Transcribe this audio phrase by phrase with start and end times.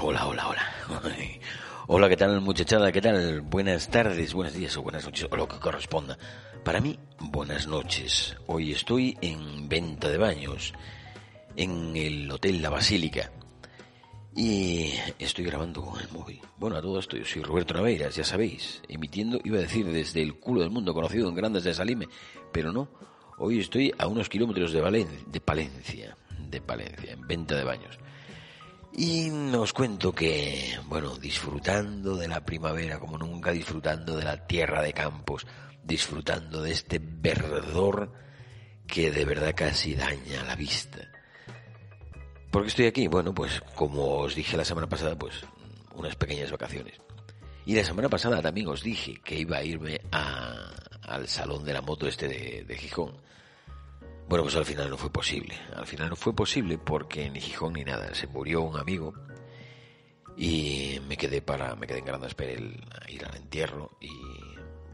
[0.00, 0.62] Hola, hola, hola.
[1.88, 2.92] Hola, ¿qué tal muchachada?
[2.92, 3.40] ¿Qué tal?
[3.40, 6.16] Buenas tardes, buenos días o buenas noches, o lo que corresponda.
[6.64, 8.36] Para mí, buenas noches.
[8.46, 10.72] Hoy estoy en venta de baños,
[11.56, 13.32] en el Hotel La Basílica.
[14.36, 16.40] Y estoy grabando con el móvil.
[16.56, 20.22] Bueno, a todo esto, yo soy Roberto Naveiras, ya sabéis, emitiendo, iba a decir, desde
[20.22, 22.06] el culo del mundo conocido en Grandes de Salime,
[22.52, 22.88] pero no.
[23.38, 27.98] Hoy estoy a unos kilómetros de, Valen de Palencia, de Palencia, en venta de baños.
[28.92, 34.82] Y os cuento que, bueno, disfrutando de la primavera como nunca, disfrutando de la tierra
[34.82, 35.46] de campos,
[35.82, 38.12] disfrutando de este verdor
[38.86, 40.98] que de verdad casi daña la vista.
[42.50, 43.06] ¿Por qué estoy aquí?
[43.06, 45.44] Bueno, pues como os dije la semana pasada, pues
[45.94, 47.00] unas pequeñas vacaciones.
[47.64, 50.68] Y la semana pasada también os dije que iba a irme a,
[51.02, 53.14] al salón de la moto este de, de Gijón.
[54.30, 55.58] Bueno, pues al final no fue posible.
[55.74, 58.14] Al final no fue posible porque ni Gijón ni nada.
[58.14, 59.12] Se murió un amigo
[60.36, 64.08] y me quedé para, me quedé en Gran Espera el ir al entierro y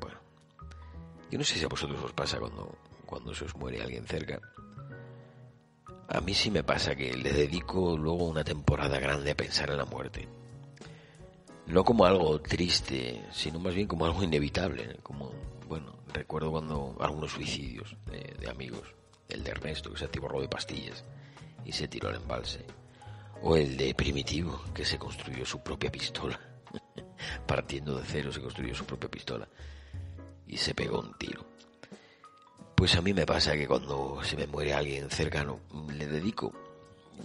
[0.00, 0.18] bueno,
[1.30, 4.40] yo no sé si a vosotros os pasa cuando, cuando se os muere alguien cerca.
[6.08, 9.76] A mí sí me pasa que le dedico luego una temporada grande a pensar en
[9.76, 10.26] la muerte.
[11.66, 14.96] No como algo triste, sino más bien como algo inevitable.
[15.02, 15.30] Como,
[15.68, 18.96] bueno, recuerdo cuando algunos suicidios de, de amigos
[19.28, 21.04] el de Ernesto que se atiborró de pastillas
[21.64, 22.64] y se tiró al embalse,
[23.42, 26.38] o el de Primitivo que se construyó su propia pistola,
[27.46, 29.48] partiendo de cero se construyó su propia pistola
[30.46, 31.44] y se pegó un tiro.
[32.74, 35.60] Pues a mí me pasa que cuando se me muere alguien cercano,
[35.92, 36.52] le dedico,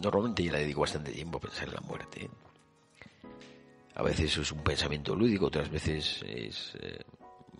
[0.00, 2.30] normalmente yo le dedico bastante tiempo a pensar en la muerte.
[3.94, 7.02] A veces es un pensamiento lúdico, otras veces es, eh,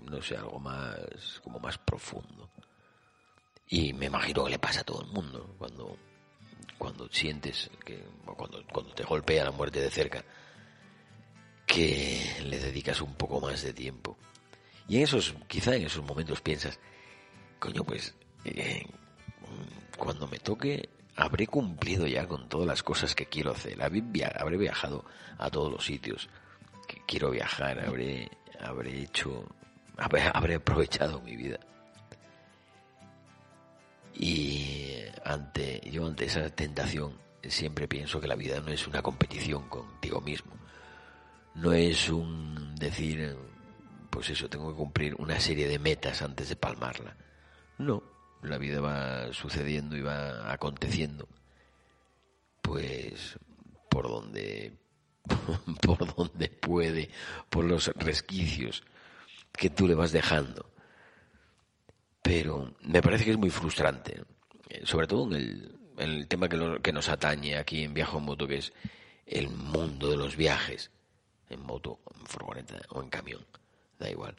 [0.08, 2.48] no sé, algo más, como más profundo.
[3.70, 5.96] Y me imagino que le pasa a todo el mundo cuando,
[6.76, 10.24] cuando sientes que, cuando, cuando te golpea la muerte de cerca,
[11.66, 14.18] que le dedicas un poco más de tiempo.
[14.88, 16.80] Y en esos, quizá en esos momentos piensas,
[17.60, 18.12] coño, pues,
[18.44, 18.84] eh,
[19.96, 23.80] cuando me toque, habré cumplido ya con todas las cosas que quiero hacer.
[23.80, 25.04] Habré viajado
[25.38, 26.28] a todos los sitios
[26.88, 28.28] que quiero viajar, habré,
[28.60, 29.46] habré hecho,
[29.96, 31.60] habré, habré aprovechado mi vida.
[34.22, 39.66] Y ante, yo ante esa tentación siempre pienso que la vida no es una competición
[39.70, 40.52] contigo mismo.
[41.54, 43.34] No es un decir,
[44.10, 47.16] pues eso, tengo que cumplir una serie de metas antes de palmarla.
[47.78, 48.02] No,
[48.42, 51.26] la vida va sucediendo y va aconteciendo.
[52.60, 53.38] Pues
[53.88, 54.74] por donde
[55.80, 57.08] por donde puede,
[57.48, 58.82] por los resquicios
[59.52, 60.70] que tú le vas dejando
[62.22, 64.22] pero me parece que es muy frustrante,
[64.68, 68.18] eh, sobre todo en el, el tema que, lo, que nos atañe aquí en Viajo
[68.18, 68.72] en Moto, que es
[69.26, 70.90] el mundo de los viajes,
[71.48, 73.44] en moto, en furgoneta o en camión,
[73.98, 74.34] da igual.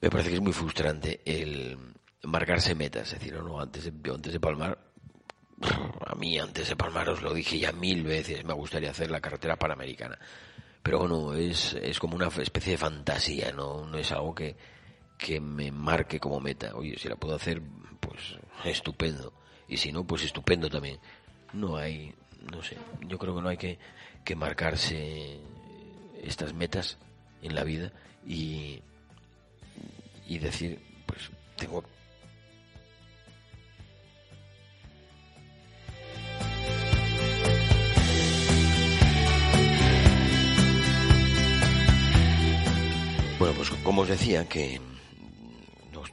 [0.00, 1.78] Me parece que es muy frustrante el
[2.22, 4.78] marcarse metas, es decir, no, antes de, antes de palmar,
[6.06, 9.20] a mí antes de palmar os lo dije ya mil veces, me gustaría hacer la
[9.20, 10.18] carretera panamericana.
[10.82, 14.56] Pero bueno, es, es como una especie de fantasía, no, no es algo que,
[15.20, 16.74] que me marque como meta.
[16.74, 17.60] Oye, si la puedo hacer,
[18.00, 19.32] pues estupendo.
[19.68, 20.98] Y si no, pues estupendo también.
[21.52, 22.14] No hay,
[22.50, 22.76] no sé,
[23.06, 23.78] yo creo que no hay que,
[24.24, 25.38] que marcarse
[26.22, 26.98] estas metas
[27.42, 27.92] en la vida
[28.26, 28.82] y,
[30.26, 31.84] y decir, pues tengo
[43.38, 44.78] Bueno, pues como os decía que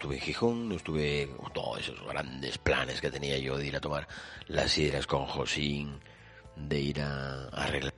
[0.07, 3.81] estuve en Gijón, estuve con todos esos grandes planes que tenía yo de ir a
[3.81, 4.07] tomar
[4.48, 6.00] las sidras con Josín,
[6.56, 7.94] de ir a, a arreglar.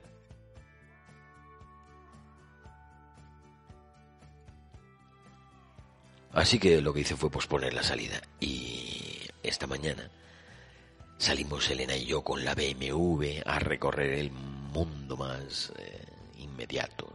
[6.32, 10.10] Así que lo que hice fue posponer la salida y esta mañana
[11.18, 16.06] salimos Elena y yo con la BMW a recorrer el mundo más eh,
[16.38, 17.12] inmediato,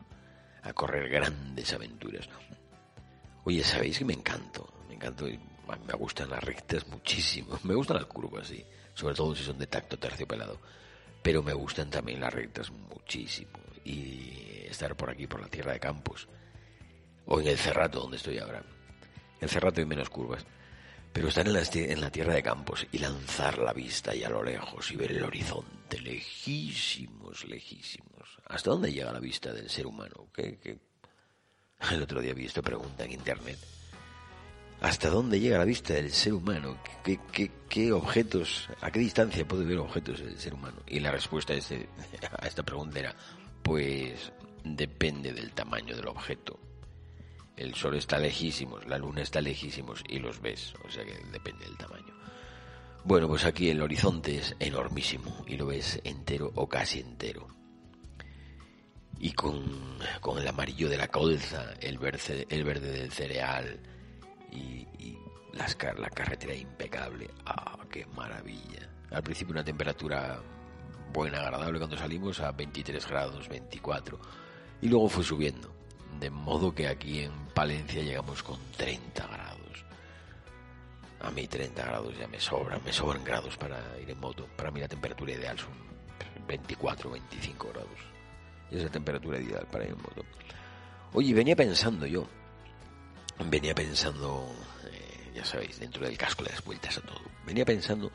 [0.64, 2.30] a correr grandes aventuras.
[3.44, 4.75] Oye, ¿sabéis que me encanto?
[5.00, 7.60] Me me gustan las rectas muchísimo.
[7.64, 8.64] Me gustan las curvas, sí.
[8.94, 10.60] Sobre todo si son de tacto terciopelado.
[11.22, 13.52] Pero me gustan también las rectas muchísimo.
[13.84, 16.28] Y estar por aquí, por la tierra de Campos.
[17.26, 18.64] O en el Cerrato, donde estoy ahora.
[19.42, 20.46] El Cerrato hay menos curvas.
[21.12, 24.30] Pero estar en la, en la tierra de Campos y lanzar la vista y a
[24.30, 28.38] lo lejos y ver el horizonte lejísimos, lejísimos.
[28.46, 30.28] ¿Hasta dónde llega la vista del ser humano?
[30.34, 30.80] ¿Qué,
[31.92, 33.58] El otro día vi esta pregunta en internet.
[34.82, 36.78] ¿Hasta dónde llega la vista del ser humano?
[37.04, 40.78] ¿Qué, objetos, a qué distancia puede ver objetos del ser humano?
[40.88, 41.58] Y la respuesta a,
[42.44, 43.16] a esta pregunta era,
[43.64, 44.32] pues
[44.64, 46.60] depende del tamaño del objeto.
[47.56, 51.66] El sol está lejísimos, la luna está lejísimos y los ves, o sea que depende
[51.66, 52.14] del tamaño.
[53.06, 57.48] Bueno, pues aquí el horizonte es enormísimo y lo ves entero o casi entero.
[59.20, 59.64] Y con,
[60.20, 63.80] con el amarillo de la colza, el verde, el verde del cereal
[64.56, 65.18] y,
[65.98, 67.30] la carretera impecable.
[67.46, 68.90] ¡Ah, qué maravilla!
[69.12, 70.40] Al principio una temperatura
[71.14, 74.20] buena, agradable cuando salimos a 23 grados, 24.
[74.82, 75.76] Y luego fue subiendo
[76.20, 79.86] de modo que aquí en Palencia llegamos con 30 grados.
[81.22, 84.48] A mí 30 grados ya me sobran, me sobran grados para ir en moto.
[84.56, 85.74] Para mí la temperatura ideal son
[86.48, 88.00] 24, 25 grados.
[88.72, 90.24] Y es la temperatura ideal para ir en moto.
[91.14, 92.28] Oye, venía pensando yo,
[93.40, 94.48] venía pensando,
[94.86, 97.22] eh, ya sabéis, dentro del casco le das vueltas a todo.
[97.46, 98.12] Venía pensando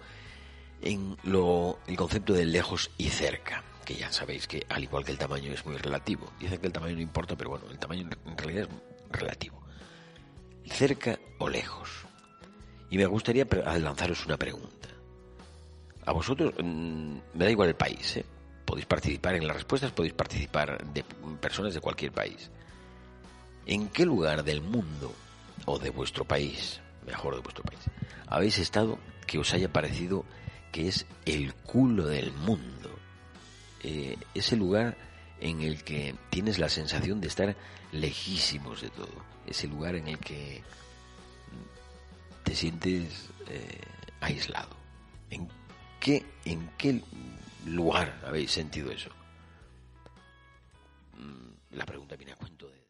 [0.83, 5.13] en lo, el concepto de lejos y cerca que ya sabéis que al igual que
[5.13, 6.33] el tamaño es muy relativo.
[6.39, 9.61] Dicen que el tamaño no importa, pero bueno, el tamaño en realidad es relativo.
[10.67, 11.91] Cerca o lejos.
[12.91, 13.47] Y me gustaría
[13.81, 14.89] lanzaros una pregunta.
[16.07, 18.25] A vosotros, mm, me da igual el país, ¿eh?
[18.65, 21.03] podéis participar en las respuestas, podéis participar de
[21.41, 22.51] personas de cualquier país.
[23.71, 25.15] ¿En qué lugar del mundo
[25.65, 27.81] o de vuestro país, mejor de vuestro país,
[28.27, 30.25] habéis estado que os haya parecido
[30.73, 32.81] que es el culo del mundo?
[33.83, 34.97] eh, ese lugar
[35.41, 37.57] en el que tienes la sensación de estar
[37.93, 40.63] lejísimos de todo, ese lugar en el que
[42.45, 43.81] te sientes eh,
[44.21, 44.77] aislado.
[45.31, 45.49] ¿En
[45.99, 47.03] qué, ¿En qué
[47.67, 49.11] lugar habéis sentido eso?
[51.17, 52.90] Mm, la pregunta viene a cuento de...